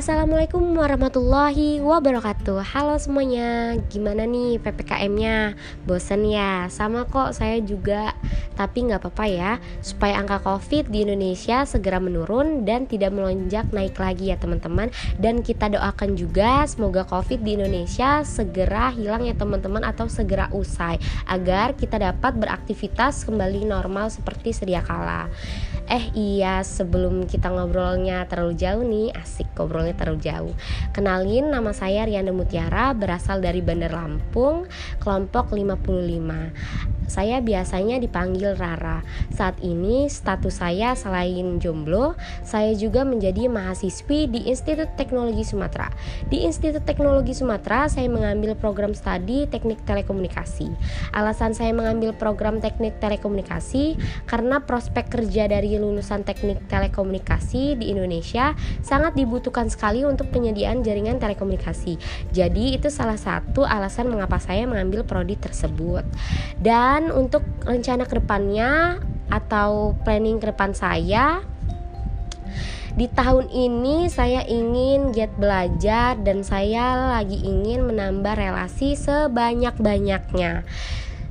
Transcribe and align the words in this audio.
Assalamualaikum 0.00 0.80
warahmatullahi 0.80 1.76
wabarakatuh. 1.84 2.64
Halo 2.72 2.96
semuanya, 2.96 3.76
gimana 3.92 4.24
nih 4.24 4.56
PPKM-nya? 4.56 5.52
Bosen 5.84 6.24
ya? 6.24 6.72
Sama 6.72 7.04
kok 7.04 7.36
saya 7.36 7.60
juga. 7.60 8.16
Tapi 8.60 8.92
nggak 8.92 9.00
apa-apa 9.00 9.24
ya 9.24 9.52
Supaya 9.80 10.20
angka 10.20 10.44
COVID 10.44 10.92
di 10.92 11.08
Indonesia 11.08 11.64
segera 11.64 11.96
menurun 11.96 12.68
Dan 12.68 12.84
tidak 12.84 13.16
melonjak 13.16 13.72
naik 13.72 13.96
lagi 13.96 14.28
ya 14.28 14.36
teman-teman. 14.36 14.92
Dan 15.16 15.40
kita 15.40 15.72
doakan 15.72 16.12
juga 16.12 16.68
semoga 16.68 17.08
COVID 17.08 17.40
di 17.40 17.56
Indonesia 17.56 18.20
segera 18.20 18.92
hilang 18.92 19.24
ya 19.24 19.32
teman-teman 19.32 19.80
Atau 19.80 20.12
segera 20.12 20.52
usai 20.52 21.00
Agar 21.24 21.72
kita 21.76 21.96
dapat 21.96 22.36
beraktivitas 22.36 23.24
kembali 23.24 23.64
normal 23.64 24.12
seperti 24.12 24.52
sedia 24.52 24.84
kala. 24.84 25.32
Eh 25.90 26.12
iya 26.14 26.62
sebelum 26.62 27.26
kita 27.26 27.50
ngobrolnya 27.50 28.22
terlalu 28.28 28.54
jauh 28.54 28.84
nih 28.84 29.10
Asik 29.16 29.48
ngobrol 29.58 29.89
ngobrolnya 29.90 29.98
terlalu 29.98 30.20
jauh. 30.22 30.54
Kenalin 30.94 31.50
nama 31.50 31.74
saya 31.74 32.06
Riana 32.06 32.30
Mutiara 32.30 32.94
berasal 32.94 33.42
dari 33.42 33.60
Bandar 33.60 33.90
Lampung, 33.90 34.70
kelompok 35.02 35.50
55. 35.50 36.99
Saya 37.10 37.42
biasanya 37.42 37.98
dipanggil 37.98 38.54
Rara. 38.54 39.02
Saat 39.34 39.58
ini 39.66 40.06
status 40.06 40.62
saya 40.62 40.94
selain 40.94 41.58
jomblo, 41.58 42.14
saya 42.46 42.70
juga 42.78 43.02
menjadi 43.02 43.50
mahasiswi 43.50 44.30
di 44.30 44.46
Institut 44.46 44.94
Teknologi 44.94 45.42
Sumatera. 45.42 45.90
Di 46.30 46.46
Institut 46.46 46.86
Teknologi 46.86 47.34
Sumatera, 47.34 47.90
saya 47.90 48.06
mengambil 48.06 48.54
program 48.54 48.94
studi 48.94 49.50
Teknik 49.50 49.82
Telekomunikasi. 49.82 50.70
Alasan 51.10 51.50
saya 51.50 51.74
mengambil 51.74 52.14
program 52.14 52.62
Teknik 52.62 53.02
Telekomunikasi 53.02 53.98
karena 54.30 54.62
prospek 54.62 55.10
kerja 55.10 55.50
dari 55.50 55.74
lulusan 55.74 56.22
Teknik 56.22 56.70
Telekomunikasi 56.70 57.74
di 57.74 57.90
Indonesia 57.90 58.54
sangat 58.86 59.16
dibutuhkan 59.16 59.66
sekali 59.66 60.06
untuk 60.06 60.28
penyediaan 60.28 60.84
jaringan 60.84 61.16
telekomunikasi. 61.16 61.96
Jadi 62.30 62.76
itu 62.76 62.92
salah 62.92 63.16
satu 63.16 63.64
alasan 63.64 64.12
mengapa 64.12 64.36
saya 64.36 64.68
mengambil 64.68 65.02
prodi 65.02 65.34
tersebut. 65.40 66.04
Dan 66.60 66.99
dan 67.00 67.16
untuk 67.16 67.40
rencana 67.64 68.04
ke 68.04 68.20
depannya 68.20 69.00
atau 69.32 69.96
planning 70.04 70.36
ke 70.36 70.52
depan 70.52 70.76
saya 70.76 71.40
di 72.92 73.08
tahun 73.08 73.48
ini 73.48 74.12
saya 74.12 74.44
ingin 74.44 75.16
giat 75.16 75.32
belajar 75.40 76.20
dan 76.20 76.44
saya 76.44 77.16
lagi 77.16 77.40
ingin 77.40 77.88
menambah 77.88 78.36
relasi 78.36 78.98
sebanyak-banyaknya. 78.98 80.68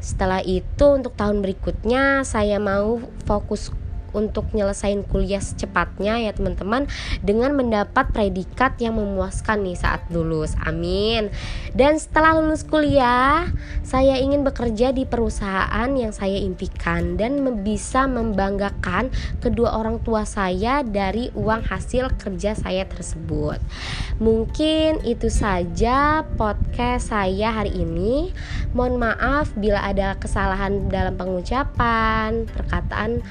Setelah 0.00 0.40
itu 0.40 0.86
untuk 0.88 1.12
tahun 1.18 1.44
berikutnya 1.44 2.24
saya 2.24 2.56
mau 2.56 3.02
fokus 3.28 3.74
untuk 4.16 4.50
nyelesain 4.56 5.04
kuliah 5.04 5.40
secepatnya 5.42 6.20
ya 6.22 6.30
teman-teman 6.32 6.88
dengan 7.20 7.54
mendapat 7.54 8.10
predikat 8.12 8.80
yang 8.80 8.96
memuaskan 8.96 9.64
nih 9.64 9.76
saat 9.76 10.04
lulus. 10.12 10.56
Amin. 10.64 11.28
Dan 11.76 12.00
setelah 12.00 12.38
lulus 12.40 12.64
kuliah, 12.64 13.48
saya 13.84 14.20
ingin 14.20 14.44
bekerja 14.44 14.92
di 14.92 15.04
perusahaan 15.08 15.90
yang 15.92 16.12
saya 16.12 16.40
impikan 16.40 17.16
dan 17.16 17.40
bisa 17.64 18.04
membanggakan 18.04 19.08
kedua 19.40 19.76
orang 19.76 20.00
tua 20.04 20.24
saya 20.28 20.84
dari 20.84 21.32
uang 21.32 21.64
hasil 21.64 22.12
kerja 22.20 22.56
saya 22.56 22.84
tersebut. 22.88 23.60
Mungkin 24.18 25.06
itu 25.06 25.30
saja 25.30 26.26
podcast 26.36 27.14
saya 27.14 27.54
hari 27.54 27.72
ini. 27.72 28.34
Mohon 28.74 29.10
maaf 29.10 29.54
bila 29.56 29.80
ada 29.80 30.18
kesalahan 30.18 30.90
dalam 30.92 31.16
pengucapan, 31.16 32.44
perkataan 32.50 33.22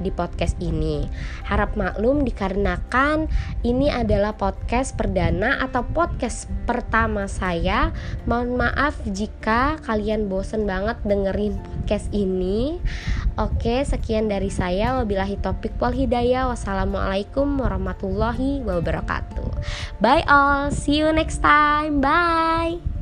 di 0.00 0.12
podcast 0.26 0.58
ini. 0.58 1.06
Harap 1.46 1.78
maklum 1.78 2.26
dikarenakan 2.26 3.30
ini 3.62 3.86
adalah 3.86 4.34
podcast 4.34 4.98
perdana 4.98 5.62
atau 5.62 5.86
podcast 5.86 6.50
pertama 6.66 7.30
saya. 7.30 7.94
Mohon 8.26 8.66
maaf 8.66 8.98
jika 9.06 9.78
kalian 9.86 10.26
bosen 10.26 10.66
banget 10.66 10.98
dengerin 11.06 11.54
podcast 11.62 12.10
ini. 12.10 12.82
Oke, 13.38 13.86
sekian 13.86 14.26
dari 14.26 14.50
saya. 14.50 14.98
Wabillahi 14.98 15.38
topik 15.38 15.78
wal 15.78 15.94
hidayah. 15.94 16.50
Wassalamualaikum 16.50 17.62
warahmatullahi 17.62 18.66
wabarakatuh. 18.66 19.62
Bye 20.02 20.26
all. 20.26 20.74
See 20.74 20.98
you 20.98 21.14
next 21.14 21.44
time. 21.44 22.02
Bye. 22.02 22.95